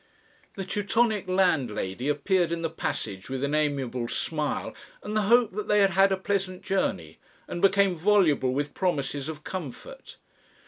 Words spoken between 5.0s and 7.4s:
and the hope that they had had a pleasant journey,